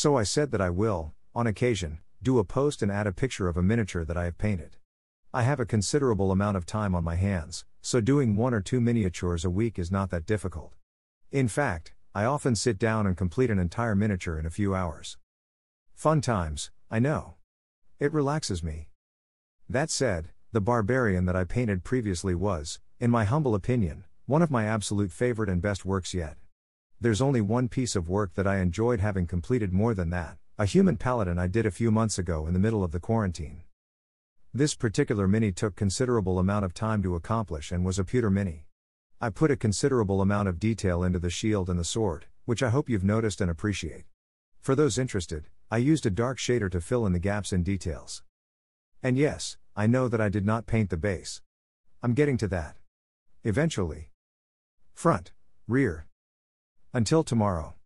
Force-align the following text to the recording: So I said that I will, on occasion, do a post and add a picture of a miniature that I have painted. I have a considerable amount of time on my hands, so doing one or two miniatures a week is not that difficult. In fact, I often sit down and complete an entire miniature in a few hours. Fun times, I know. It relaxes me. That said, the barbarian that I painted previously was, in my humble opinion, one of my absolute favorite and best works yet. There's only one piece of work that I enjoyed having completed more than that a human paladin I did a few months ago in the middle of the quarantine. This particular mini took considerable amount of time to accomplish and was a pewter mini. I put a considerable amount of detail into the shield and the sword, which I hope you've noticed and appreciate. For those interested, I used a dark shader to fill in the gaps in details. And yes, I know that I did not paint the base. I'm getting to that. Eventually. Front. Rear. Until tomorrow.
So 0.00 0.16
I 0.16 0.22
said 0.22 0.52
that 0.52 0.60
I 0.60 0.70
will, 0.70 1.12
on 1.34 1.48
occasion, 1.48 1.98
do 2.22 2.38
a 2.38 2.44
post 2.44 2.82
and 2.82 2.92
add 2.92 3.08
a 3.08 3.12
picture 3.12 3.48
of 3.48 3.56
a 3.56 3.64
miniature 3.64 4.04
that 4.04 4.16
I 4.16 4.26
have 4.26 4.38
painted. 4.38 4.76
I 5.34 5.42
have 5.42 5.58
a 5.58 5.66
considerable 5.66 6.30
amount 6.30 6.56
of 6.56 6.64
time 6.64 6.94
on 6.94 7.02
my 7.02 7.16
hands, 7.16 7.64
so 7.82 8.00
doing 8.00 8.36
one 8.36 8.54
or 8.54 8.60
two 8.60 8.80
miniatures 8.80 9.44
a 9.44 9.50
week 9.50 9.76
is 9.76 9.90
not 9.90 10.10
that 10.10 10.24
difficult. 10.24 10.76
In 11.32 11.48
fact, 11.48 11.94
I 12.14 12.26
often 12.26 12.54
sit 12.54 12.78
down 12.78 13.08
and 13.08 13.16
complete 13.16 13.50
an 13.50 13.58
entire 13.58 13.96
miniature 13.96 14.38
in 14.38 14.46
a 14.46 14.50
few 14.50 14.72
hours. 14.72 15.18
Fun 15.94 16.20
times, 16.20 16.70
I 16.88 17.00
know. 17.00 17.34
It 17.98 18.12
relaxes 18.12 18.62
me. 18.62 18.90
That 19.68 19.90
said, 19.90 20.28
the 20.52 20.60
barbarian 20.60 21.24
that 21.24 21.34
I 21.34 21.42
painted 21.42 21.82
previously 21.82 22.36
was, 22.36 22.78
in 23.00 23.10
my 23.10 23.24
humble 23.24 23.56
opinion, 23.56 24.04
one 24.26 24.42
of 24.42 24.50
my 24.52 24.64
absolute 24.64 25.10
favorite 25.10 25.48
and 25.48 25.60
best 25.60 25.84
works 25.84 26.14
yet. 26.14 26.36
There's 27.00 27.20
only 27.20 27.40
one 27.40 27.68
piece 27.68 27.94
of 27.94 28.08
work 28.08 28.34
that 28.34 28.46
I 28.46 28.58
enjoyed 28.58 29.00
having 29.00 29.26
completed 29.26 29.72
more 29.72 29.94
than 29.94 30.10
that 30.10 30.38
a 30.60 30.66
human 30.66 30.96
paladin 30.96 31.38
I 31.38 31.46
did 31.46 31.66
a 31.66 31.70
few 31.70 31.92
months 31.92 32.18
ago 32.18 32.48
in 32.48 32.52
the 32.52 32.58
middle 32.58 32.82
of 32.82 32.90
the 32.90 32.98
quarantine. 32.98 33.62
This 34.52 34.74
particular 34.74 35.28
mini 35.28 35.52
took 35.52 35.76
considerable 35.76 36.40
amount 36.40 36.64
of 36.64 36.74
time 36.74 37.00
to 37.04 37.14
accomplish 37.14 37.70
and 37.70 37.84
was 37.84 37.96
a 37.96 38.04
pewter 38.04 38.28
mini. 38.28 38.64
I 39.20 39.30
put 39.30 39.52
a 39.52 39.56
considerable 39.56 40.20
amount 40.20 40.48
of 40.48 40.58
detail 40.58 41.04
into 41.04 41.20
the 41.20 41.30
shield 41.30 41.70
and 41.70 41.78
the 41.78 41.84
sword, 41.84 42.26
which 42.44 42.60
I 42.60 42.70
hope 42.70 42.88
you've 42.88 43.04
noticed 43.04 43.40
and 43.40 43.48
appreciate. 43.48 44.06
For 44.60 44.74
those 44.74 44.98
interested, 44.98 45.44
I 45.70 45.76
used 45.76 46.06
a 46.06 46.10
dark 46.10 46.38
shader 46.38 46.70
to 46.72 46.80
fill 46.80 47.06
in 47.06 47.12
the 47.12 47.20
gaps 47.20 47.52
in 47.52 47.62
details. 47.62 48.24
And 49.00 49.16
yes, 49.16 49.58
I 49.76 49.86
know 49.86 50.08
that 50.08 50.20
I 50.20 50.28
did 50.28 50.44
not 50.44 50.66
paint 50.66 50.90
the 50.90 50.96
base. 50.96 51.40
I'm 52.02 52.14
getting 52.14 52.36
to 52.38 52.48
that. 52.48 52.78
Eventually. 53.44 54.10
Front. 54.92 55.30
Rear. 55.68 56.07
Until 56.94 57.22
tomorrow. 57.22 57.77